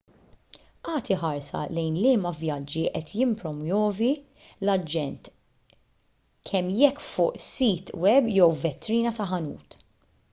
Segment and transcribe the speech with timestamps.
[0.91, 4.09] agħti ħarsa lejn liema vjaġġi qed jippromwovi
[4.65, 5.31] l-aġent
[6.53, 9.83] kemm jekk fuq sit web jew f'vetrina ta' ħanut